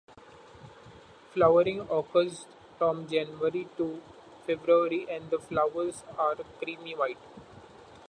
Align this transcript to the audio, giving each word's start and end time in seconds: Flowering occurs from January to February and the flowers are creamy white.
Flowering 1.31 1.81
occurs 1.81 2.47
from 2.79 3.07
January 3.07 3.67
to 3.77 4.01
February 4.47 5.05
and 5.07 5.29
the 5.29 5.37
flowers 5.37 6.03
are 6.17 6.37
creamy 6.59 6.95
white. 6.95 7.19